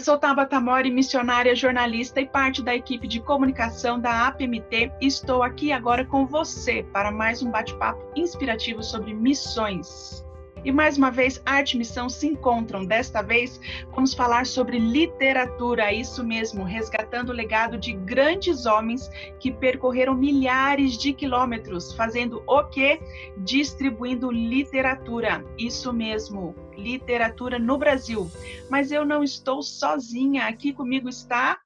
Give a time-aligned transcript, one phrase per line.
[0.00, 5.42] Eu sou Tabata Mori, missionária, jornalista e parte da equipe de comunicação da APMT estou
[5.42, 10.24] aqui agora com você para mais um bate-papo inspirativo sobre missões.
[10.64, 12.84] E mais uma vez, arte e missão se encontram.
[12.84, 13.60] Desta vez,
[13.94, 20.98] vamos falar sobre literatura, isso mesmo, resgatando o legado de grandes homens que percorreram milhares
[20.98, 23.00] de quilômetros, fazendo o quê?
[23.38, 25.44] Distribuindo literatura.
[25.58, 28.30] Isso mesmo, literatura no Brasil.
[28.68, 31.58] Mas eu não estou sozinha, aqui comigo está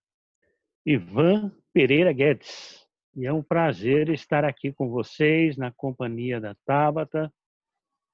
[0.86, 2.84] Ivan Pereira Guedes.
[3.16, 7.32] E é um prazer estar aqui com vocês na companhia da Tabata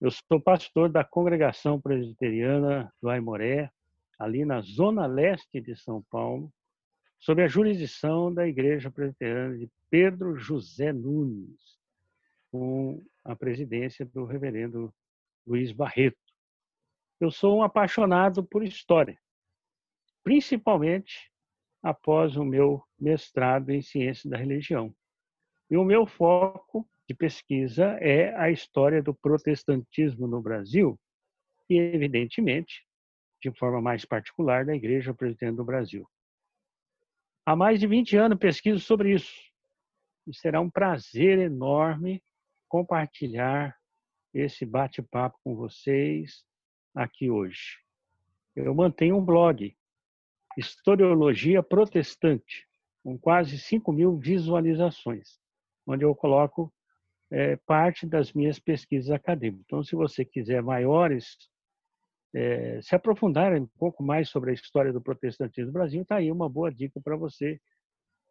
[0.00, 3.70] eu sou pastor da congregação presbiteriana do Aimoré,
[4.18, 6.50] ali na zona leste de São Paulo,
[7.18, 11.78] sob a jurisdição da Igreja Presbiteriana de Pedro José Nunes,
[12.50, 14.92] com a presidência do reverendo
[15.46, 16.16] Luiz Barreto.
[17.20, 19.20] Eu sou um apaixonado por história,
[20.24, 21.30] principalmente
[21.82, 24.94] após o meu mestrado em ciência da religião.
[25.70, 30.96] E o meu foco de pesquisa é a história do protestantismo no Brasil
[31.68, 32.86] e, evidentemente,
[33.42, 36.08] de forma mais particular, da Igreja Presbiteriana do Brasil.
[37.44, 39.34] Há mais de 20 anos pesquiso sobre isso
[40.24, 42.22] e será um prazer enorme
[42.68, 43.76] compartilhar
[44.32, 46.44] esse bate-papo com vocês
[46.94, 47.80] aqui hoje.
[48.54, 49.76] Eu mantenho um blog,
[50.56, 52.68] Historiologia Protestante,
[53.02, 55.40] com quase 5 mil visualizações,
[55.84, 56.72] onde eu coloco
[57.30, 59.64] é, parte das minhas pesquisas acadêmicas.
[59.66, 61.36] Então, se você quiser maiores,
[62.34, 66.30] é, se aprofundar um pouco mais sobre a história do protestantismo no Brasil, está aí
[66.30, 67.60] uma boa dica para você,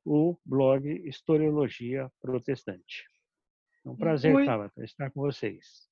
[0.06, 3.06] o blog Historiologia Protestante.
[3.86, 4.48] É um prazer, Muito...
[4.48, 5.90] Tabata, estar com vocês.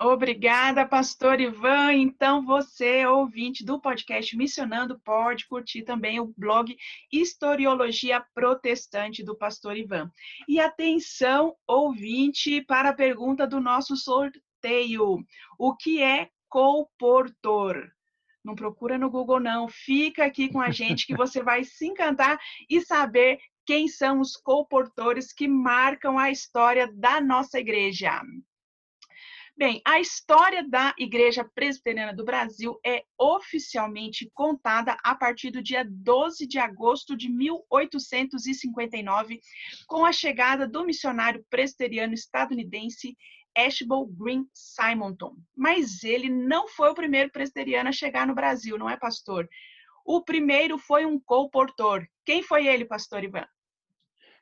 [0.00, 1.92] Obrigada, pastor Ivan.
[1.94, 6.76] Então, você, ouvinte do podcast Missionando, pode curtir também o blog
[7.12, 10.10] Historiologia Protestante do pastor Ivan.
[10.48, 15.24] E atenção, ouvinte, para a pergunta do nosso sorteio:
[15.58, 17.90] o que é colportor?
[18.44, 19.68] Não procura no Google, não.
[19.68, 24.36] Fica aqui com a gente que você vai se encantar e saber quem são os
[24.36, 28.20] colportores que marcam a história da nossa igreja.
[29.56, 35.86] Bem, a história da Igreja Presbiteriana do Brasil é oficialmente contada a partir do dia
[35.88, 39.38] 12 de agosto de 1859,
[39.86, 43.16] com a chegada do missionário presbiteriano estadunidense
[43.56, 45.36] Ashbel Green Simonton.
[45.56, 49.48] Mas ele não foi o primeiro presbiteriano a chegar no Brasil, não é, pastor?
[50.04, 52.04] O primeiro foi um colportor.
[52.24, 53.46] Quem foi ele, pastor Ivan?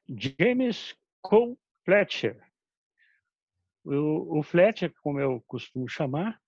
[0.08, 2.40] James Cole Fletcher,
[3.84, 6.40] o, o Fletcher, como eu costumo chamar,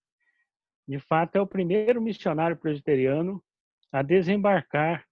[0.86, 3.42] de fato é o primeiro missionário presbiteriano
[3.92, 5.04] a desembarcar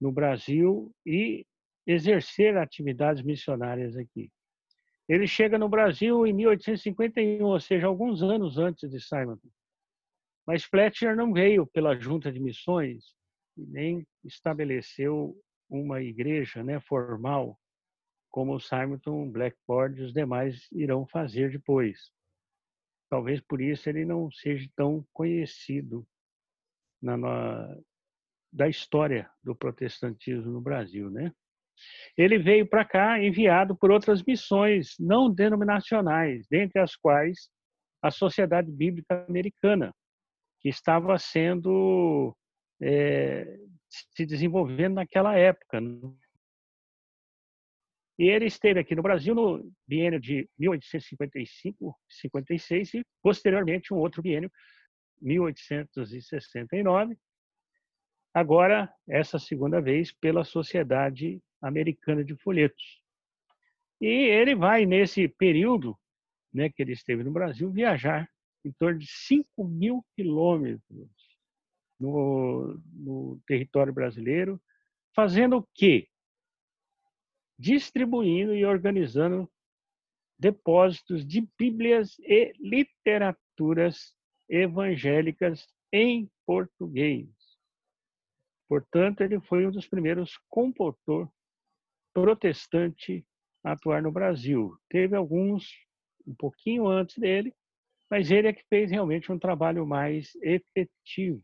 [0.00, 1.46] no Brasil e
[1.86, 4.30] exercer atividades missionárias aqui.
[5.08, 9.36] Ele chega no Brasil em 1851, ou seja, alguns anos antes de Simon.
[10.46, 13.14] Mas Fletcher não veio pela junta de missões
[13.56, 15.36] nem estabeleceu
[15.68, 17.58] uma igreja né, formal
[18.32, 22.10] como o Simonton, Blackboard e os demais irão fazer depois.
[23.10, 26.04] Talvez por isso ele não seja tão conhecido
[27.00, 27.78] na, na,
[28.50, 31.30] da história do protestantismo no Brasil, né?
[32.16, 37.50] Ele veio para cá enviado por outras missões não denominacionais, dentre as quais
[38.00, 39.94] a Sociedade Bíblica Americana,
[40.60, 42.34] que estava sendo
[42.80, 43.58] é,
[43.88, 45.80] se desenvolvendo naquela época,
[48.18, 54.50] e ele esteve aqui no Brasil no biênio de 1855-56 e, posteriormente, um outro biênio,
[55.20, 57.16] 1869.
[58.34, 63.00] Agora, essa segunda vez, pela Sociedade Americana de Folhetos.
[64.00, 65.96] E ele vai, nesse período
[66.52, 68.28] né, que ele esteve no Brasil, viajar
[68.64, 70.82] em torno de 5 mil quilômetros
[71.98, 74.60] no, no território brasileiro,
[75.14, 76.08] fazendo o quê?
[77.62, 79.48] Distribuindo e organizando
[80.36, 84.12] depósitos de Bíblias e literaturas
[84.48, 87.28] evangélicas em português.
[88.68, 91.30] Portanto, ele foi um dos primeiros comportor
[92.12, 93.24] protestante
[93.64, 94.76] a atuar no Brasil.
[94.90, 95.70] Teve alguns
[96.26, 97.54] um pouquinho antes dele,
[98.10, 101.40] mas ele é que fez realmente um trabalho mais efetivo.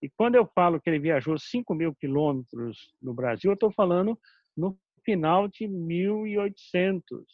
[0.00, 4.16] E quando eu falo que ele viajou 5 mil quilômetros no Brasil, eu estou falando
[4.56, 7.26] no final de 1800,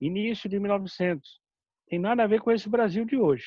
[0.00, 1.40] início de 1900.
[1.88, 3.46] Tem nada a ver com esse Brasil de hoje.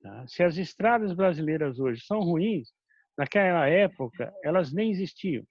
[0.00, 0.26] Tá?
[0.26, 2.68] Se as estradas brasileiras hoje são ruins,
[3.16, 5.44] naquela época elas nem existiam.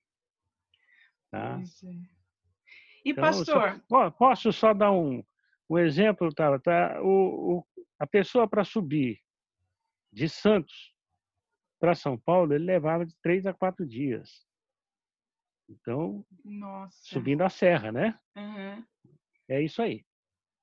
[1.31, 1.59] Tá?
[1.59, 2.13] É.
[3.05, 3.81] E então, pastor?
[3.89, 5.23] Só, posso só dar um,
[5.69, 6.57] um exemplo, tá?
[6.59, 7.65] tá o, o,
[7.99, 9.19] a pessoa para subir
[10.11, 10.93] de Santos
[11.79, 14.45] para São Paulo, ele levava de três a quatro dias.
[15.69, 16.97] Então, Nossa.
[17.01, 18.19] subindo a serra, né?
[18.35, 18.83] Uhum.
[19.47, 20.03] É isso aí.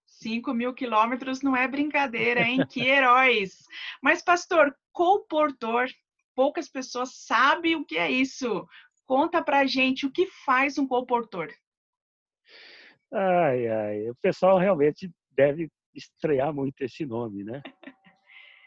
[0.06, 2.58] 5 mil quilômetros não é brincadeira, hein?
[2.70, 3.64] que heróis!
[4.02, 5.86] Mas, pastor, comportor,
[6.34, 8.66] poucas pessoas sabem o que é isso.
[9.06, 11.52] Conta pra gente o que faz um comportor.
[13.12, 17.60] Ai, ai, o pessoal realmente deve estrear muito esse nome, né?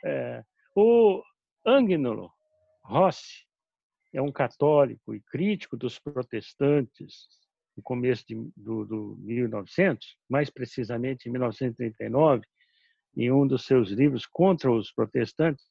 [0.06, 0.44] É,
[0.76, 1.24] o
[1.66, 2.30] Agnolo
[2.84, 3.46] Rossi
[4.14, 7.28] é um católico e crítico dos protestantes
[7.76, 12.46] no começo de, do, do 1900, mais precisamente em 1939,
[13.18, 15.66] em um dos seus livros contra os protestantes,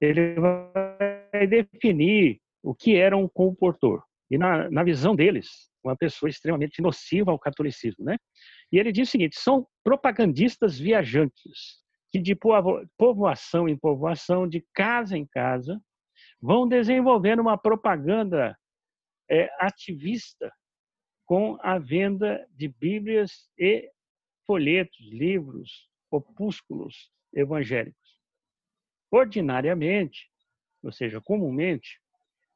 [0.00, 4.02] ele vai definir o que era um comportor.
[4.30, 8.16] E na, na visão deles, uma pessoa extremamente nociva ao catolicismo, né?
[8.72, 11.83] E ele diz o seguinte: são propagandistas viajantes
[12.14, 12.36] que de
[12.96, 15.82] povoação em povoação, de casa em casa,
[16.40, 18.56] vão desenvolvendo uma propaganda
[19.28, 20.52] é, ativista
[21.26, 23.90] com a venda de Bíblias e
[24.46, 28.16] folhetos, livros, opúsculos evangélicos.
[29.10, 30.30] Ordinariamente,
[30.84, 32.00] ou seja, comumente,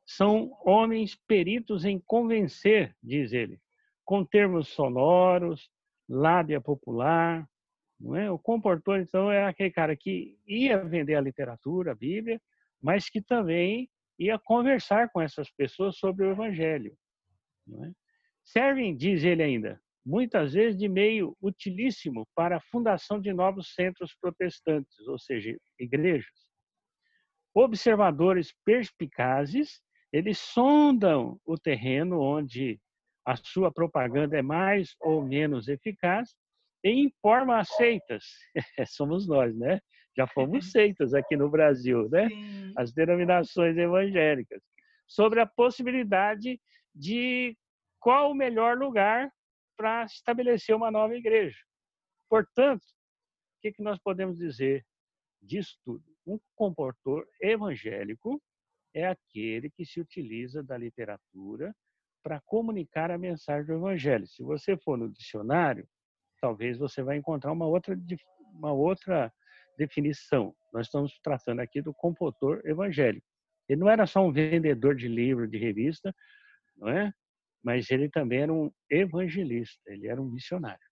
[0.06, 3.60] são homens peritos em convencer, diz ele,
[4.05, 5.69] com termos sonoros,
[6.08, 7.44] lábia popular,
[8.00, 8.31] não é?
[8.31, 12.41] O comportor, então, é aquele cara que ia vender a literatura, a Bíblia,
[12.81, 16.97] mas que também ia conversar com essas pessoas sobre o Evangelho.
[17.85, 17.91] É?
[18.45, 24.17] Servem, diz ele ainda, muitas vezes de meio utilíssimo para a fundação de novos centros
[24.21, 26.49] protestantes, ou seja, igrejas.
[27.55, 29.81] Observadores perspicazes,
[30.12, 32.81] eles sondam o terreno onde
[33.27, 36.35] a sua propaganda é mais ou menos eficaz
[36.85, 38.25] e informam as seitas.
[38.89, 39.81] Somos nós, né?
[40.19, 42.29] já fomos seitas aqui no Brasil, né?
[42.29, 42.73] Sim.
[42.77, 44.61] As denominações evangélicas,
[45.07, 46.61] sobre a possibilidade
[46.95, 47.57] de
[48.01, 49.31] qual o melhor lugar
[49.77, 51.59] para estabelecer uma nova igreja.
[52.29, 54.85] Portanto, o que, que nós podemos dizer
[55.41, 56.05] disso tudo?
[56.27, 58.43] Um comportor evangélico
[58.93, 61.75] é aquele que se utiliza da literatura
[62.23, 64.27] para comunicar a mensagem do evangelho.
[64.27, 65.89] Se você for no dicionário,
[66.40, 67.96] talvez você vai encontrar uma outra
[68.52, 69.32] uma outra
[69.76, 70.55] definição.
[70.73, 73.26] Nós estamos tratando aqui do compositor evangélico.
[73.69, 76.14] Ele não era só um vendedor de livro, de revista,
[76.76, 77.12] não é?
[77.62, 80.88] Mas ele também era um evangelista, ele era um missionário.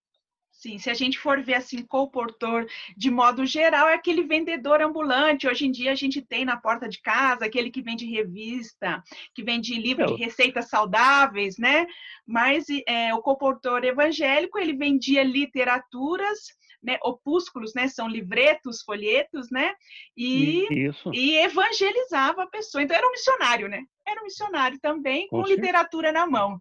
[0.57, 2.67] Sim, se a gente for ver assim, comportor,
[2.97, 5.47] de modo geral, é aquele vendedor ambulante.
[5.47, 9.03] Hoje em dia a gente tem na porta de casa aquele que vende revista,
[9.35, 10.15] que vende livro Eu...
[10.15, 11.85] de receitas saudáveis, né?
[12.25, 16.39] Mas é, o comportor evangélico, ele vendia literaturas,
[16.81, 19.73] né, opúsculos, né, são livretos, folhetos, né,
[20.15, 21.11] e, Isso.
[21.13, 22.81] e evangelizava a pessoa.
[22.81, 23.83] Então era um missionário, né?
[24.07, 26.59] Era um missionário também com, com literatura na mão.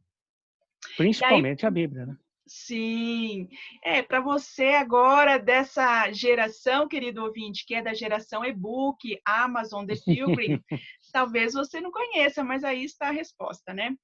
[0.98, 2.16] Principalmente aí, a Bíblia, né?
[2.46, 3.48] Sim,
[3.82, 9.96] é para você agora dessa geração, querido ouvinte, que é da geração e-book, Amazon, The
[10.04, 10.62] Pilgrim,
[11.12, 13.96] talvez você não conheça, mas aí está a resposta, né?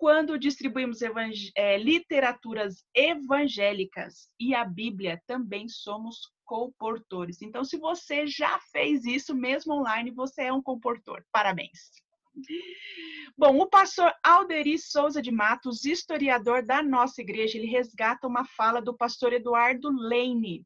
[0.00, 1.00] quando distribuímos
[1.54, 7.42] é, literaturas evangélicas e a Bíblia, também somos comportores.
[7.42, 11.22] Então, se você já fez isso mesmo online, você é um comportor.
[11.30, 11.90] Parabéns.
[13.36, 18.80] Bom, o pastor Alderi Souza de Matos, historiador da nossa igreja, ele resgata uma fala
[18.80, 20.64] do pastor Eduardo Leine,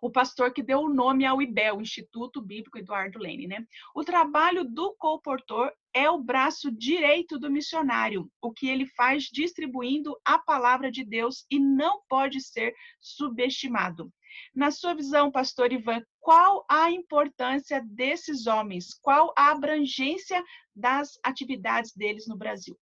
[0.00, 3.66] o pastor que deu o nome ao IBEL, Instituto Bíblico Eduardo Lene, né?
[3.94, 10.16] O trabalho do colportor é o braço direito do missionário, o que ele faz distribuindo
[10.24, 14.12] a palavra de Deus e não pode ser subestimado.
[14.54, 18.94] Na sua visão, pastor Ivan, qual a importância desses homens?
[19.02, 20.42] Qual a abrangência
[20.74, 22.78] das atividades deles no Brasil?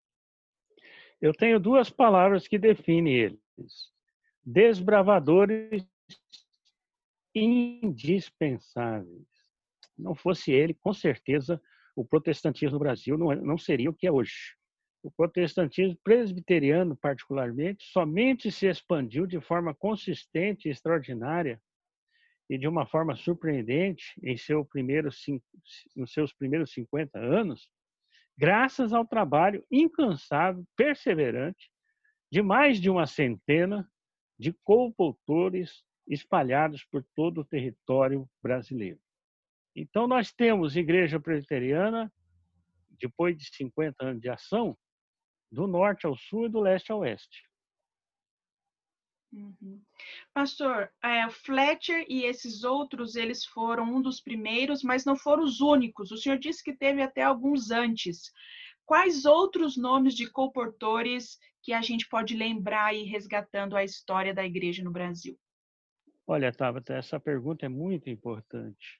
[1.21, 3.39] Eu tenho duas palavras que definem eles:
[4.45, 5.85] desbravadores
[7.33, 9.27] indispensáveis.
[9.97, 11.61] Não fosse ele, com certeza,
[11.99, 14.55] o protestantismo no Brasil não, não seria o que é hoje.
[15.03, 21.61] O protestantismo presbiteriano, particularmente, somente se expandiu de forma consistente e extraordinária
[22.49, 25.09] e de uma forma surpreendente em seu primeiro,
[25.93, 27.69] nos seus primeiros 50 anos,
[28.37, 31.69] graças ao trabalho incansável, perseverante,
[32.31, 33.85] de mais de uma centena
[34.37, 38.99] de coautores espalhados por todo o território brasileiro.
[39.75, 42.11] Então, nós temos Igreja Presbiteriana,
[42.99, 44.77] depois de 50 anos de ação,
[45.51, 47.49] do norte ao sul e do leste ao oeste.
[49.31, 49.79] Uhum.
[50.33, 55.61] Pastor, é, Fletcher e esses outros, eles foram um dos primeiros, mas não foram os
[55.61, 56.11] únicos.
[56.11, 58.31] O senhor disse que teve até alguns antes.
[58.85, 64.43] Quais outros nomes de comportores que a gente pode lembrar aí resgatando a história da
[64.43, 65.37] igreja no Brasil?
[66.25, 68.99] Olha, Tabata, essa pergunta é muito importante,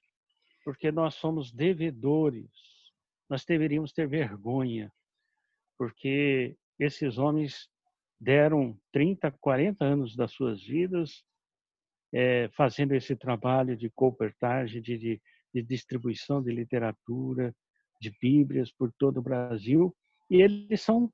[0.64, 2.50] porque nós somos devedores.
[3.28, 4.92] Nós deveríamos ter vergonha,
[5.78, 7.68] porque esses homens
[8.20, 11.24] deram 30, 40 anos das suas vidas
[12.12, 15.22] é, fazendo esse trabalho de coopertagem, de, de,
[15.54, 17.54] de distribuição de literatura,
[18.00, 19.94] de Bíblias por todo o Brasil,
[20.28, 21.12] e eles são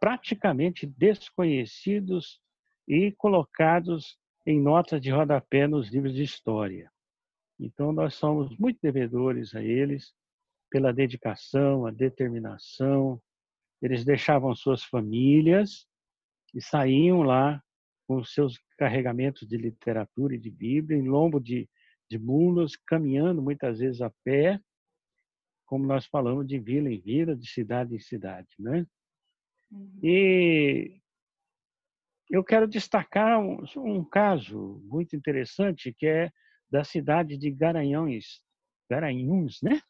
[0.00, 2.40] praticamente desconhecidos
[2.86, 6.90] e colocados em notas de rodapé nos livros de história.
[7.58, 10.14] Então, nós somos muito devedores a eles
[10.70, 13.20] pela dedicação, a determinação.
[13.82, 15.86] Eles deixavam suas famílias
[16.54, 17.62] e saíam lá
[18.06, 21.68] com seus carregamentos de literatura e de Bíblia em lombo de,
[22.10, 24.58] de mulas, caminhando muitas vezes a pé,
[25.66, 28.86] como nós falamos, de vila em vila, de cidade em cidade, né?
[29.70, 30.00] Uhum.
[30.02, 30.98] E
[32.30, 36.30] eu quero destacar um, um, caso muito interessante que é
[36.70, 38.40] da cidade de Garanhões,
[38.90, 39.80] Garanhuns, né?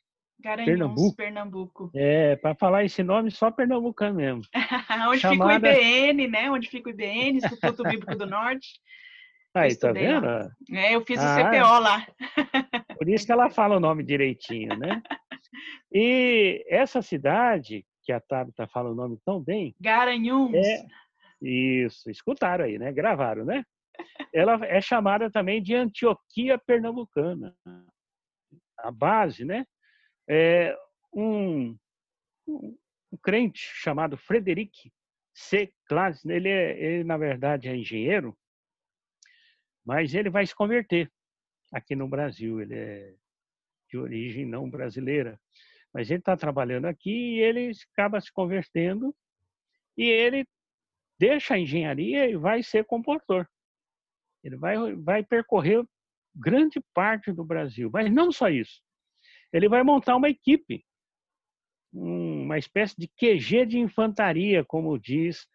[0.40, 1.16] Garanhuns, Pernambuco.
[1.16, 1.90] Pernambuco.
[1.94, 4.42] É, para falar esse nome só pernambucano mesmo.
[5.10, 5.54] Onde Chamada...
[5.54, 6.50] fica o IBN, né?
[6.50, 8.68] Onde fica o IBN, Instituto Bíblico do Norte.
[9.54, 10.24] Aí, tá vendo?
[10.24, 10.50] Lá.
[10.70, 12.06] É, eu fiz ah, o CPO lá.
[12.96, 15.02] Por isso que ela fala o nome direitinho, né?
[15.92, 19.74] E essa cidade, que a Tabita fala o nome tão bem.
[19.80, 20.54] Garanhuns.
[20.54, 20.86] É,
[21.42, 22.92] isso, escutaram aí, né?
[22.92, 23.64] Gravaram, né?
[24.32, 27.56] Ela é chamada também de Antioquia Pernambucana.
[28.78, 29.66] A base, né?
[30.28, 30.76] É
[31.12, 31.76] um,
[32.46, 32.76] um,
[33.22, 34.92] crente chamado Frederic
[35.34, 35.72] C.
[35.86, 38.36] Klaas, ele, é, ele na verdade é engenheiro,
[39.84, 41.10] mas ele vai se converter
[41.72, 42.60] aqui no Brasil.
[42.60, 43.14] Ele é
[43.88, 45.40] de origem não brasileira.
[45.92, 49.14] Mas ele está trabalhando aqui e ele acaba se convertendo
[49.96, 50.46] e ele
[51.18, 53.48] deixa a engenharia e vai ser comportor.
[54.48, 55.84] Ele vai, vai percorrer
[56.34, 57.90] grande parte do Brasil.
[57.92, 58.80] Mas não só isso.
[59.52, 60.84] Ele vai montar uma equipe,
[61.92, 65.46] uma espécie de QG de infantaria, como diz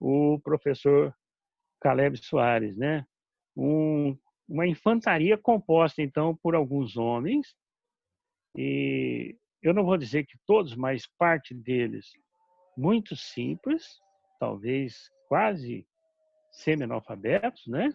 [0.00, 1.14] o professor
[1.80, 3.06] Caleb Soares, né?
[3.56, 7.56] Um, uma infantaria composta, então, por alguns homens
[8.56, 12.10] e eu não vou dizer que todos, mas parte deles
[12.76, 14.00] muito simples,
[14.40, 15.86] talvez quase
[16.52, 17.94] semi-analfabetos, né?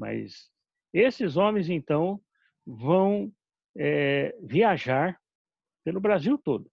[0.00, 0.50] Mas
[0.94, 2.18] esses homens, então,
[2.66, 3.30] vão
[3.76, 5.20] é, viajar
[5.84, 6.70] pelo Brasil todo,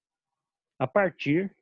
[0.79, 1.53] a partir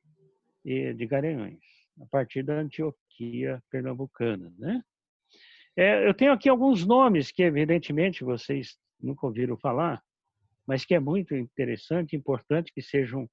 [0.63, 1.59] de Garanhões,
[2.01, 4.83] a partir da Antioquia pernambucana, né?
[5.77, 10.01] É, eu tenho aqui alguns nomes que, evidentemente, vocês nunca ouviram falar,
[10.65, 13.29] mas que é muito interessante importante que sejam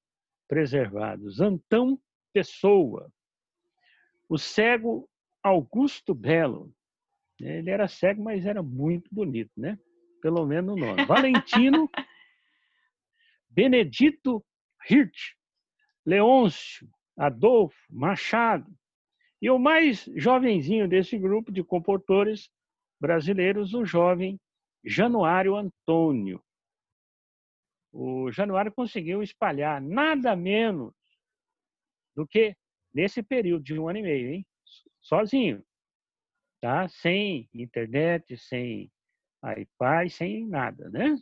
[0.48, 1.40] preservados.
[1.40, 1.98] Antão
[2.32, 3.10] Pessoa,
[4.28, 5.08] o cego
[5.42, 6.74] Augusto Belo.
[7.42, 9.78] Ele era cego, mas era muito bonito, né?
[10.20, 11.04] Pelo menos o nome.
[11.04, 11.90] Valentino
[13.50, 14.44] Benedito
[14.88, 15.34] Hirt,
[16.06, 18.70] Leôncio, Adolfo, Machado.
[19.40, 22.48] E o mais jovenzinho desse grupo de comportores
[23.00, 24.40] brasileiros, o jovem
[24.84, 26.40] Januário Antônio
[27.92, 30.94] o Januário conseguiu espalhar nada menos
[32.16, 32.56] do que
[32.92, 34.46] nesse período de um ano e meio, hein?
[35.00, 35.62] sozinho,
[36.62, 36.88] tá?
[36.88, 38.90] Sem internet, sem
[39.58, 41.18] iPad, sem nada, né?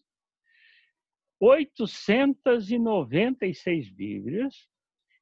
[1.40, 4.68] 896 Bíblias,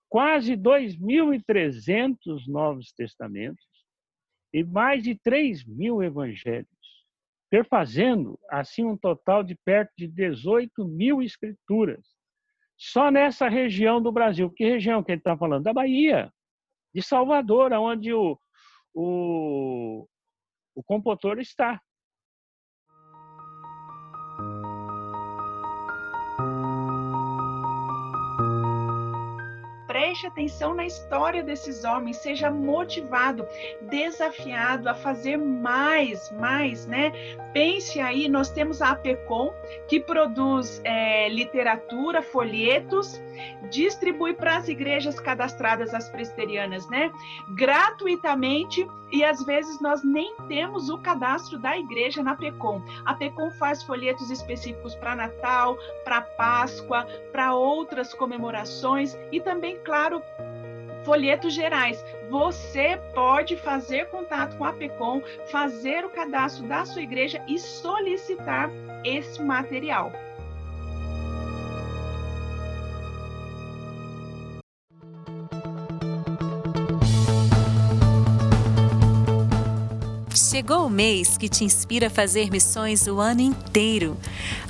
[0.08, 3.64] quase 2.300 Novos Testamentos
[4.52, 6.68] e mais de 3 mil Evangelhos
[7.50, 12.04] perfazendo assim um total de perto de 18 mil escrituras.
[12.76, 14.50] Só nessa região do Brasil.
[14.50, 15.64] Que região que ele está falando?
[15.64, 16.32] Da Bahia,
[16.94, 18.38] de Salvador, onde o,
[18.94, 20.06] o,
[20.74, 21.80] o compositor está.
[29.98, 33.44] Preste atenção na história desses homens, seja motivado,
[33.80, 37.10] desafiado a fazer mais, mais, né?
[37.52, 39.52] Pense aí, nós temos a APECOM,
[39.88, 43.20] que produz é, literatura, folhetos,
[43.70, 47.10] distribui para as igrejas cadastradas, as presbiterianas, né?
[47.56, 52.82] Gratuitamente, e às vezes nós nem temos o cadastro da igreja na PECOM.
[53.04, 60.22] A PECOM faz folhetos específicos para Natal, para Páscoa, para outras comemorações e também, claro,
[61.02, 62.04] folhetos gerais.
[62.28, 68.70] Você pode fazer contato com a PECOM, fazer o cadastro da sua igreja e solicitar
[69.02, 70.12] esse material.
[80.58, 84.16] Chegou o mês que te inspira a fazer missões o ano inteiro.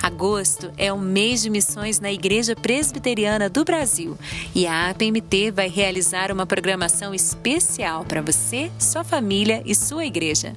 [0.03, 4.15] Agosto é o mês de missões na Igreja Presbiteriana do Brasil
[4.55, 10.53] e a APMT vai realizar uma programação especial para você, sua família e sua igreja.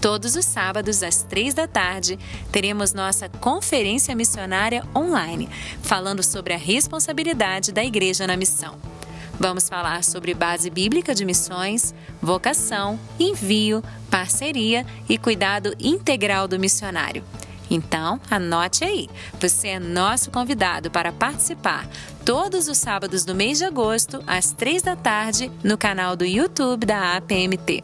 [0.00, 2.18] Todos os sábados, às três da tarde,
[2.50, 5.50] teremos nossa conferência missionária online,
[5.82, 8.78] falando sobre a responsabilidade da igreja na missão.
[9.40, 17.24] Vamos falar sobre base bíblica de missões, vocação, envio, parceria e cuidado integral do missionário.
[17.70, 19.08] Então, anote aí.
[19.40, 21.88] Você é nosso convidado para participar
[22.22, 26.84] todos os sábados do mês de agosto, às três da tarde, no canal do YouTube
[26.84, 27.80] da APMT.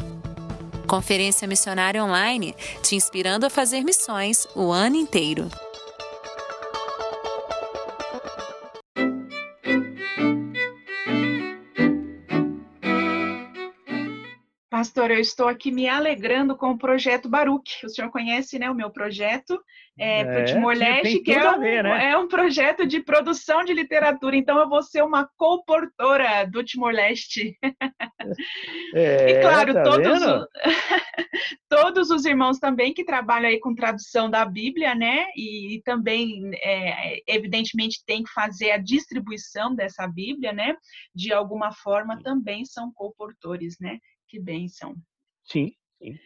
[0.87, 5.49] Conferência Missionária Online, te inspirando a fazer missões o ano inteiro.
[14.77, 17.87] Pastor, eu estou aqui me alegrando com o projeto Baruch.
[17.87, 19.59] O senhor conhece, né, o meu projeto
[19.99, 22.11] é, é Timor-Leste, que é um, ver, né?
[22.11, 24.37] é um projeto de produção de literatura.
[24.37, 27.59] Então, eu vou ser uma comportora do Timor-Leste.
[28.95, 30.47] É, e, claro, tá todos, os,
[31.71, 35.27] todos os irmãos também que trabalham aí com tradução da Bíblia, né?
[35.35, 40.77] E, e também, é, evidentemente, tem que fazer a distribuição dessa Bíblia, né?
[41.15, 43.99] De alguma forma, também são comportores, né?
[44.29, 44.97] Que bênção.
[45.45, 46.19] Sim, sim.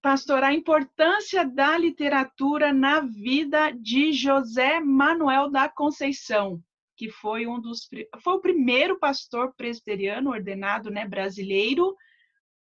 [0.00, 6.62] Pastor, a importância da literatura na vida de José Manuel da Conceição,
[6.96, 7.88] que foi um dos
[8.20, 11.96] foi o primeiro pastor presbiteriano ordenado, né, brasileiro.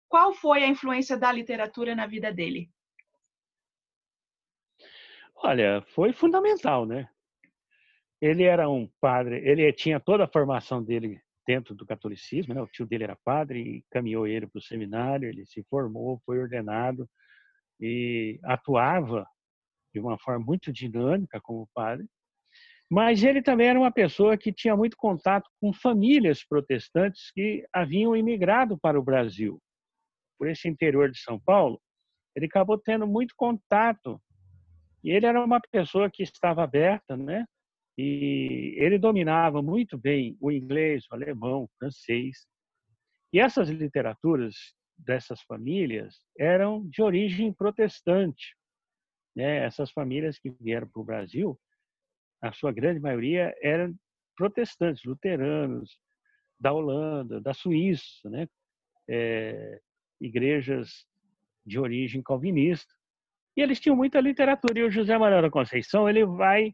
[0.07, 2.69] Qual foi a influência da literatura na vida dele?
[5.35, 7.09] Olha, foi fundamental, né?
[8.21, 12.61] Ele era um padre, ele tinha toda a formação dele dentro do catolicismo, né?
[12.61, 17.09] O tio dele era padre caminhou ele para o seminário, ele se formou, foi ordenado
[17.79, 19.25] e atuava
[19.93, 22.07] de uma forma muito dinâmica como padre.
[22.89, 28.15] Mas ele também era uma pessoa que tinha muito contato com famílias protestantes que haviam
[28.15, 29.61] imigrado para o Brasil.
[30.37, 31.81] Por esse interior de São Paulo,
[32.35, 34.21] ele acabou tendo muito contato.
[35.03, 37.45] E ele era uma pessoa que estava aberta, né?
[38.03, 42.47] E ele dominava muito bem o inglês, o alemão, o francês.
[43.31, 44.55] E essas literaturas
[44.97, 48.57] dessas famílias eram de origem protestante.
[49.35, 49.57] Né?
[49.57, 51.59] Essas famílias que vieram para o Brasil,
[52.41, 53.95] a sua grande maioria eram
[54.35, 55.95] protestantes, luteranos,
[56.59, 58.47] da Holanda, da Suíça, né?
[59.07, 59.79] É,
[60.19, 61.05] igrejas
[61.63, 62.91] de origem calvinista.
[63.55, 64.79] E eles tinham muita literatura.
[64.79, 66.73] E o José Manuel da Conceição ele vai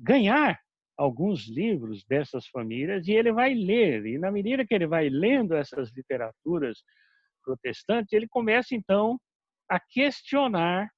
[0.00, 0.58] ganhar
[0.96, 4.04] alguns livros dessas famílias e ele vai ler.
[4.06, 6.82] E na medida que ele vai lendo essas literaturas
[7.42, 9.18] protestantes, ele começa então
[9.68, 10.90] a questionar,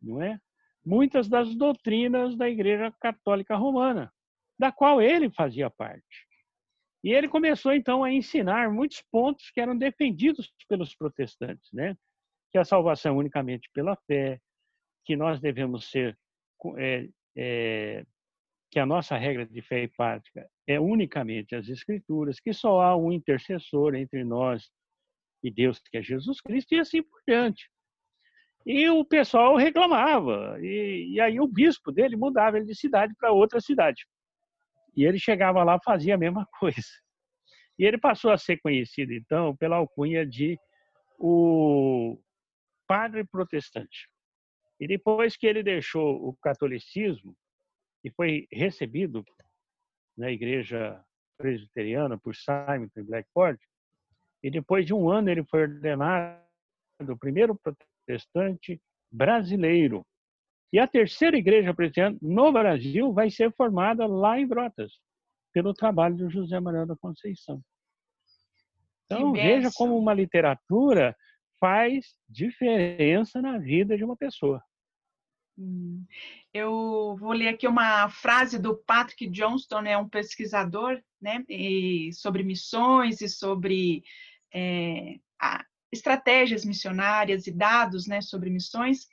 [0.00, 0.38] não é?
[0.84, 4.12] Muitas das doutrinas da Igreja Católica Romana,
[4.58, 6.26] da qual ele fazia parte.
[7.02, 11.96] E ele começou então a ensinar muitos pontos que eram defendidos pelos protestantes, né?
[12.52, 14.40] Que a salvação é unicamente pela fé,
[15.04, 16.16] que nós devemos ser
[16.78, 18.04] é, é,
[18.76, 23.10] que a nossa regra de fé prática é unicamente as Escrituras, que só há um
[23.10, 24.70] intercessor entre nós
[25.42, 27.70] e Deus, que é Jesus Cristo, e assim por diante.
[28.66, 33.32] E o pessoal reclamava, e, e aí o bispo dele mudava ele de cidade para
[33.32, 34.06] outra cidade.
[34.94, 36.86] E ele chegava lá fazia a mesma coisa.
[37.78, 40.58] E ele passou a ser conhecido, então, pela alcunha de
[41.18, 42.20] o
[42.86, 44.06] padre protestante.
[44.78, 47.34] E depois que ele deixou o catolicismo,
[48.06, 49.24] e foi recebido
[50.16, 51.04] na igreja
[51.36, 53.58] presbiteriana por Simon e Blackford.
[54.44, 56.40] E depois de um ano ele foi ordenado
[57.00, 60.06] o primeiro protestante brasileiro.
[60.72, 65.00] E a terceira igreja presbiteriana no Brasil vai ser formada lá em Brotas,
[65.52, 67.60] pelo trabalho do José Manuel da Conceição.
[69.06, 71.16] Então, veja como uma literatura
[71.58, 74.62] faz diferença na vida de uma pessoa.
[75.58, 76.04] Hum.
[76.52, 81.44] Eu vou ler aqui uma frase do Patrick Johnston, é um pesquisador, né,
[82.12, 84.02] sobre missões e sobre
[84.52, 85.18] é,
[85.90, 89.06] estratégias missionárias e dados, né, sobre missões.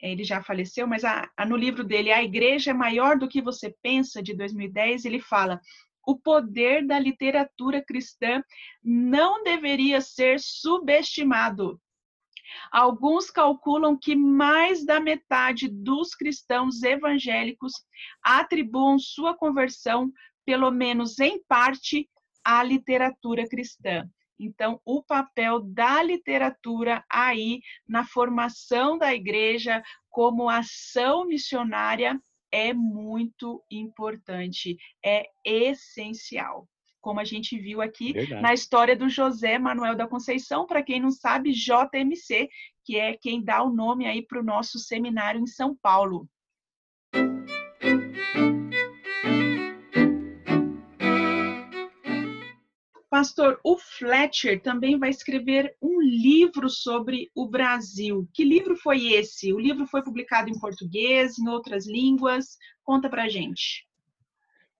[0.00, 3.42] Ele já faleceu, mas a, a, no livro dele, A Igreja é Maior do que
[3.42, 5.60] Você Pensa, de 2010, ele fala:
[6.06, 8.42] o poder da literatura cristã
[8.82, 11.80] não deveria ser subestimado.
[12.70, 17.72] Alguns calculam que mais da metade dos cristãos evangélicos
[18.22, 20.12] atribuam sua conversão,
[20.44, 22.08] pelo menos em parte,
[22.44, 24.08] à literatura cristã.
[24.38, 32.18] Então, o papel da literatura aí na formação da igreja como ação missionária
[32.50, 36.66] é muito importante, é essencial
[37.00, 38.42] como a gente viu aqui Verdade.
[38.42, 42.48] na história do José Manuel da Conceição, para quem não sabe, JMC,
[42.84, 46.28] que é quem dá o nome aí para o nosso seminário em São Paulo.
[53.10, 58.26] Pastor, o Fletcher também vai escrever um livro sobre o Brasil.
[58.32, 59.52] Que livro foi esse?
[59.52, 62.56] O livro foi publicado em português, em outras línguas?
[62.84, 63.86] Conta pra gente.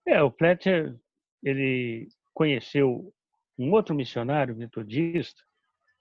[0.07, 0.97] É, o Fletcher
[1.43, 3.13] ele conheceu
[3.57, 5.41] um outro missionário metodista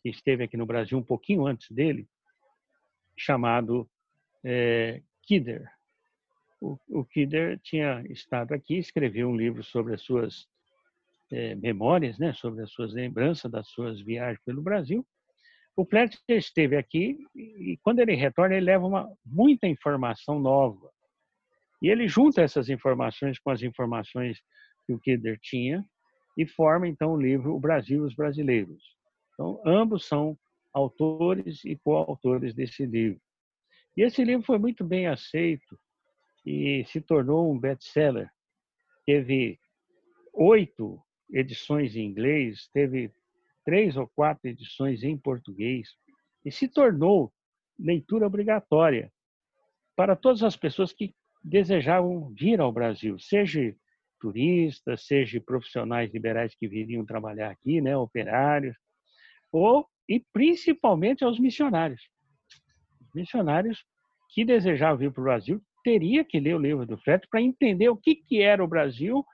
[0.02, 2.08] que esteve aqui no Brasil um pouquinho antes dele,
[3.16, 3.88] chamado
[4.44, 5.70] é, Kidder.
[6.60, 10.46] O, o Kidder tinha estado aqui, escreveu um livro sobre as suas
[11.30, 15.06] é, memórias, né, sobre as suas lembranças das suas viagens pelo Brasil.
[15.76, 20.90] O Fletcher esteve aqui e quando ele retorna ele leva uma, muita informação nova.
[21.80, 24.42] E ele junta essas informações com as informações
[24.86, 25.84] que o Kidder tinha
[26.36, 28.82] e forma então o livro O Brasil e os Brasileiros.
[29.34, 30.38] Então, ambos são
[30.72, 33.20] autores e coautores desse livro.
[33.96, 35.78] E esse livro foi muito bem aceito
[36.46, 38.30] e se tornou um best-seller.
[39.04, 39.58] Teve
[40.32, 43.12] oito edições em inglês, teve
[43.64, 45.88] três ou quatro edições em português
[46.44, 47.32] e se tornou
[47.78, 49.12] leitura obrigatória
[49.96, 53.74] para todas as pessoas que desejavam vir ao Brasil, seja
[54.20, 58.76] turistas, seja profissionais liberais que viriam trabalhar aqui, né, operários,
[59.50, 62.02] ou e principalmente aos missionários.
[63.00, 63.84] Os missionários
[64.32, 67.88] que desejavam vir para o Brasil teria que ler o livro do Freire para entender
[67.88, 69.24] o que, que era o Brasil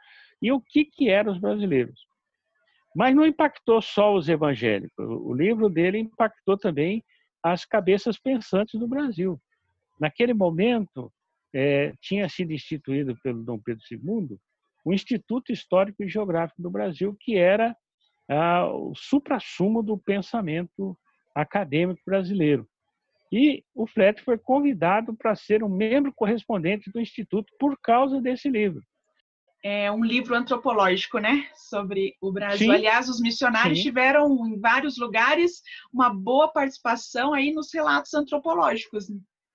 [0.41, 2.07] e o que, que eram os brasileiros.
[2.95, 4.93] Mas não impactou só os evangélicos.
[4.99, 7.05] O livro dele impactou também
[7.43, 9.41] as cabeças pensantes do Brasil.
[10.01, 11.13] Naquele momento,
[11.55, 14.39] é, tinha sido instituído pelo Dom Pedro II
[14.87, 17.77] o Instituto Histórico e Geográfico do Brasil, que era
[18.31, 20.97] ah, o suprassumo do pensamento
[21.35, 22.69] acadêmico brasileiro.
[23.33, 28.49] E o Flet foi convidado para ser um membro correspondente do Instituto por causa desse
[28.49, 28.81] livro
[29.69, 32.69] é um livro antropológico, né, sobre o Brasil.
[32.69, 32.73] Sim.
[32.73, 33.85] Aliás, os missionários Sim.
[33.85, 35.61] tiveram em vários lugares
[35.93, 39.09] uma boa participação aí nos relatos antropológicos,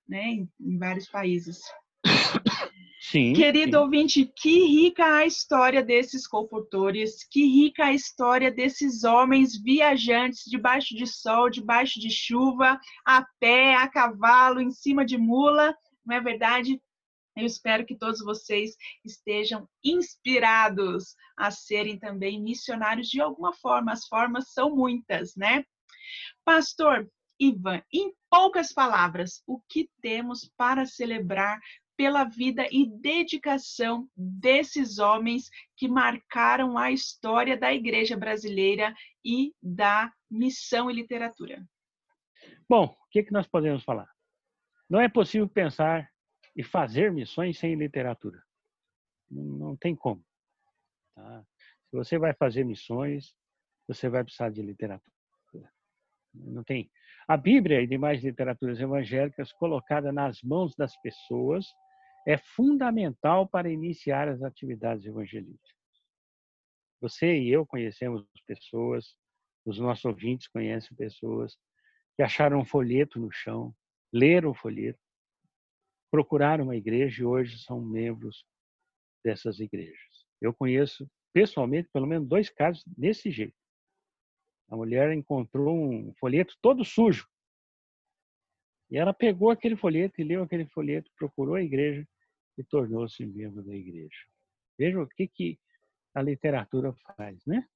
[0.06, 1.62] né, em vários países.
[3.12, 3.76] Sim, Querido sim.
[3.76, 10.96] ouvinte, que rica a história desses comportores, que rica a história desses homens viajantes debaixo
[10.96, 16.22] de sol, debaixo de chuva, a pé, a cavalo, em cima de mula, não é
[16.22, 16.80] verdade?
[17.36, 23.92] Eu espero que todos vocês estejam inspirados a serem também missionários de alguma forma.
[23.92, 25.66] As formas são muitas, né?
[26.46, 27.06] Pastor
[27.38, 31.60] Ivan, em poucas palavras, o que temos para celebrar
[31.96, 40.12] pela vida e dedicação desses homens que marcaram a história da igreja brasileira e da
[40.30, 41.64] missão e literatura?
[42.68, 44.08] Bom, o que, que nós podemos falar?
[44.88, 46.08] Não é possível pensar
[46.56, 48.42] e fazer missões sem literatura.
[49.30, 50.22] Não tem como.
[51.14, 51.44] Tá?
[51.88, 53.34] Se você vai fazer missões,
[53.86, 55.12] você vai precisar de literatura.
[56.34, 56.90] Não tem.
[57.28, 61.66] A Bíblia e demais literaturas evangélicas colocada nas mãos das pessoas
[62.26, 65.72] é fundamental para iniciar as atividades evangelísticas.
[67.00, 69.16] Você e eu conhecemos pessoas,
[69.64, 71.56] os nossos ouvintes conhecem pessoas
[72.16, 73.74] que acharam um folheto no chão,
[74.12, 75.00] leram o folheto,
[76.10, 78.44] procuraram uma igreja e hoje são membros
[79.24, 80.26] dessas igrejas.
[80.40, 83.56] Eu conheço pessoalmente pelo menos dois casos desse jeito.
[84.68, 87.28] A mulher encontrou um folheto todo sujo.
[88.90, 92.06] E ela pegou aquele folheto e leu aquele folheto, procurou a igreja
[92.56, 94.26] e tornou-se membro da igreja.
[94.78, 95.58] Vejam o que, que
[96.14, 97.66] a literatura faz, né?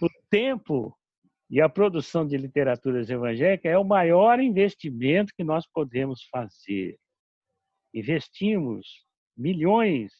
[0.00, 0.96] O tempo
[1.50, 6.98] e a produção de literaturas evangélicas é o maior investimento que nós podemos fazer.
[7.94, 10.12] Investimos milhões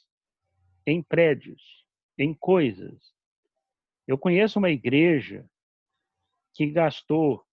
[0.87, 1.85] em prédios,
[2.17, 2.99] em coisas.
[4.07, 5.49] Eu conheço uma igreja
[6.55, 7.45] que gastou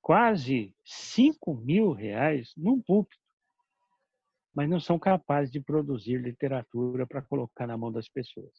[0.00, 3.21] quase 5 mil reais num púlpito,
[4.54, 8.52] mas não são capazes de produzir literatura para colocar na mão das pessoas.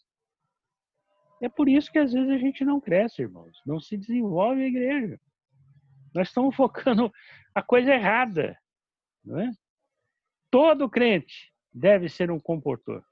[1.41, 4.67] É por isso que às vezes a gente não cresce, irmãos, não se desenvolve a
[4.67, 5.19] igreja.
[6.13, 7.12] Nós estamos focando
[7.53, 8.58] a coisa errada,
[9.23, 9.51] não é?
[10.49, 13.03] Todo crente deve ser um comportor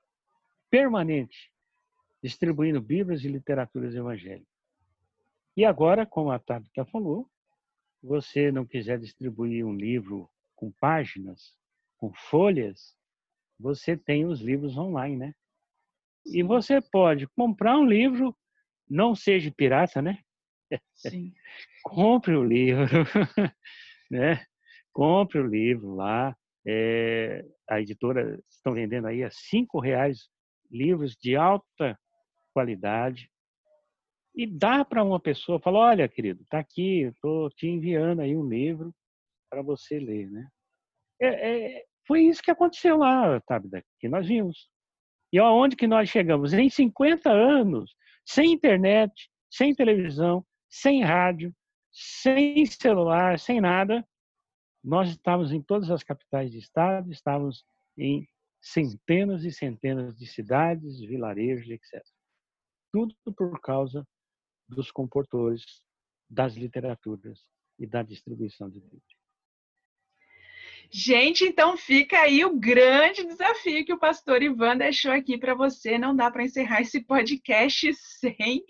[0.70, 1.52] permanente,
[2.24, 4.48] distribuindo Bíblias e literaturas evangélicas.
[5.58, 7.30] E agora, como a Tabita falou,
[8.02, 11.56] você não quiser distribuir um livro com páginas,
[12.02, 12.96] com folhas,
[13.60, 15.34] você tem os livros online, né?
[16.26, 18.36] E você pode comprar um livro,
[18.90, 20.18] não seja pirata, né?
[20.96, 21.32] Sim.
[21.86, 22.86] Compre o livro,
[24.10, 24.44] né?
[24.92, 26.36] Compre o livro lá.
[26.66, 30.28] É, a editora estão vendendo aí a cinco reais
[30.70, 32.00] livros de alta
[32.54, 33.30] qualidade
[34.36, 38.48] e dá para uma pessoa, fala, olha, querido, tá aqui, estou te enviando aí um
[38.48, 38.94] livro
[39.50, 40.48] para você ler, né?
[41.22, 44.70] É, é, foi isso que aconteceu lá, Tabita, que nós vimos.
[45.32, 46.52] E aonde que nós chegamos?
[46.52, 47.96] Em 50 anos,
[48.26, 51.56] sem internet, sem televisão, sem rádio,
[51.90, 54.06] sem celular, sem nada,
[54.84, 57.64] nós estávamos em todas as capitais de estado, estávamos
[57.98, 58.28] em
[58.62, 62.04] centenas e centenas de cidades, vilarejos, etc.
[62.92, 64.06] Tudo por causa
[64.68, 65.64] dos comportores,
[66.30, 67.40] das literaturas
[67.80, 69.21] e da distribuição de Bíblia.
[70.94, 75.98] Gente, então fica aí o grande desafio que o pastor Ivan deixou aqui para você.
[75.98, 78.62] Não dá para encerrar esse podcast sem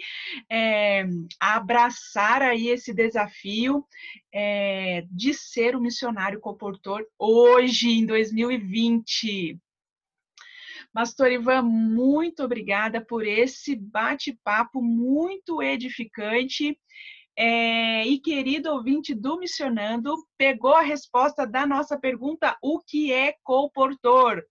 [0.47, 1.03] é,
[1.39, 3.83] abraçar aí esse desafio
[4.31, 9.59] é, de ser um missionário comportor hoje, em 2020.
[10.93, 16.77] Pastor Ivan, muito obrigada por esse bate-papo muito edificante.
[17.37, 23.35] É, e querido ouvinte do Missionando, pegou a resposta da nossa pergunta: o que é
[23.43, 24.43] comportor?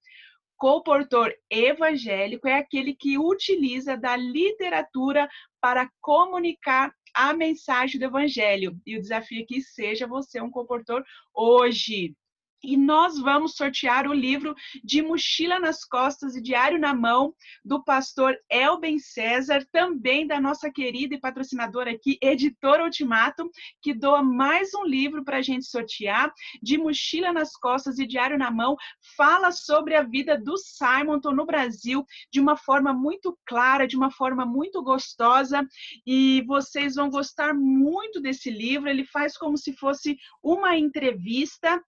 [0.57, 5.29] Comportor evangélico é aquele que utiliza da literatura
[5.61, 8.79] para comunicar a mensagem do evangelho.
[8.87, 11.03] E o desafio aqui seja você um comportor
[11.35, 12.14] hoje.
[12.62, 17.83] E nós vamos sortear o livro de Mochila nas Costas e Diário na Mão, do
[17.83, 24.75] pastor Elben César, também da nossa querida e patrocinadora aqui, Editora Ultimato, que doa mais
[24.75, 28.77] um livro para a gente sortear, de Mochila nas Costas e Diário na Mão,
[29.16, 34.11] fala sobre a vida do Simonton no Brasil de uma forma muito clara, de uma
[34.11, 35.66] forma muito gostosa,
[36.07, 38.88] e vocês vão gostar muito desse livro.
[38.88, 41.83] Ele faz como se fosse uma entrevista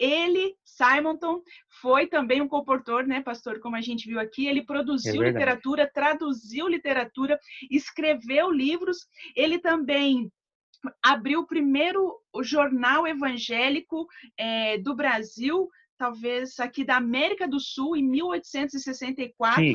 [0.00, 1.42] ele, Simonton,
[1.80, 5.90] foi também um comportor, né, pastor, como a gente viu aqui, ele produziu é literatura,
[5.92, 7.38] traduziu literatura,
[7.70, 10.32] escreveu livros, ele também
[11.02, 14.08] abriu o primeiro jornal evangélico
[14.38, 19.74] é, do Brasil, talvez aqui da América do Sul, em 1864, Sim.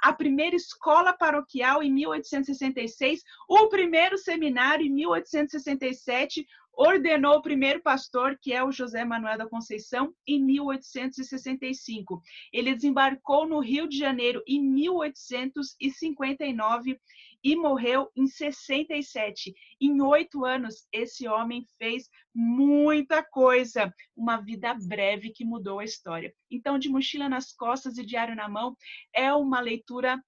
[0.00, 8.38] a primeira escola paroquial em 1866, o primeiro seminário em 1867, ordenou o primeiro pastor,
[8.40, 12.20] que é o José Manuel da Conceição, em 1865.
[12.52, 17.00] Ele desembarcou no Rio de Janeiro em 1859
[17.42, 19.54] e morreu em 67.
[19.80, 26.34] Em oito anos, esse homem fez muita coisa, uma vida breve que mudou a história.
[26.50, 28.76] Então, De Mochila nas Costas e Diário na Mão
[29.14, 30.20] é uma leitura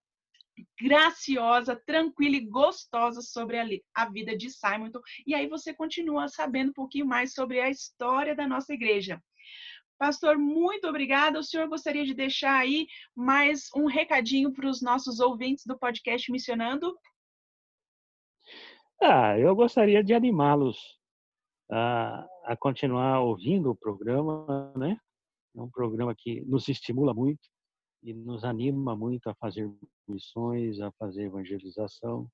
[0.80, 5.00] graciosa, tranquila e gostosa sobre a, a vida de Simonton.
[5.26, 9.22] E aí você continua sabendo um pouquinho mais sobre a história da nossa igreja.
[9.98, 11.40] Pastor, muito obrigada.
[11.40, 16.30] O senhor gostaria de deixar aí mais um recadinho para os nossos ouvintes do podcast
[16.30, 16.96] Missionando?
[19.02, 20.78] Ah, eu gostaria de animá-los
[21.70, 24.96] a, a continuar ouvindo o programa, né?
[25.56, 27.40] É um programa que nos estimula muito
[28.02, 29.70] e nos anima muito a fazer
[30.06, 32.30] missões, a fazer evangelização.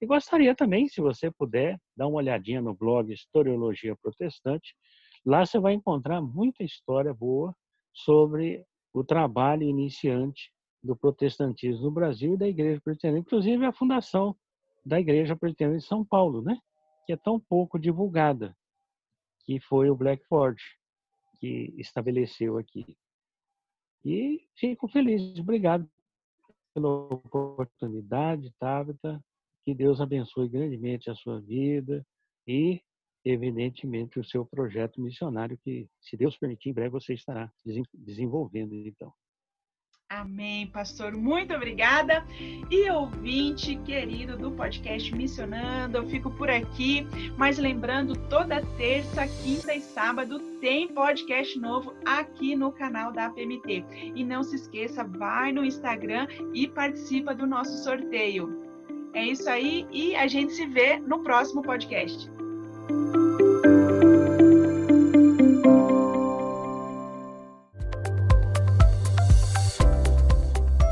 [0.00, 4.74] E gostaria também, se você puder, dar uma olhadinha no blog Historiologia Protestante.
[5.24, 7.54] Lá você vai encontrar muita história boa
[7.92, 10.50] sobre o trabalho iniciante
[10.82, 14.34] do protestantismo no Brasil e da Igreja Presbiteriana, inclusive a fundação
[14.84, 16.58] da Igreja Presbiteriana de São Paulo, né?
[17.06, 18.56] que é tão pouco divulgada,
[19.44, 20.62] que foi o Blackford
[21.38, 22.96] que estabeleceu aqui.
[24.04, 25.38] E fico feliz.
[25.38, 25.88] Obrigado
[26.74, 29.22] pela oportunidade, Tabata.
[29.64, 32.04] Que Deus abençoe grandemente a sua vida
[32.46, 32.80] e,
[33.24, 37.52] evidentemente, o seu projeto missionário, que, se Deus permitir, em breve você estará
[37.94, 39.12] desenvolvendo, então.
[40.10, 41.12] Amém, pastor.
[41.12, 42.26] Muito obrigada.
[42.68, 47.06] E ouvinte querido do podcast Missionando, eu fico por aqui,
[47.38, 53.84] mas lembrando, toda terça, quinta e sábado tem podcast novo aqui no canal da APMT.
[54.16, 58.68] E não se esqueça, vai no Instagram e participa do nosso sorteio.
[59.14, 62.28] É isso aí e a gente se vê no próximo podcast.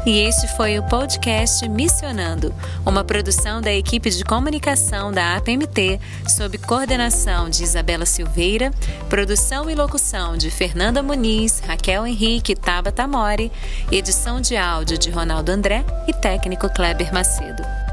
[0.08, 2.54] E este foi o podcast Missionando,
[2.86, 8.70] uma produção da equipe de comunicação da APMT, sob coordenação de Isabela Silveira,
[9.10, 13.52] produção e locução de Fernanda Muniz, Raquel Henrique e Tabata Mori,
[13.92, 17.87] edição de áudio de Ronaldo André e técnico Kleber Macedo.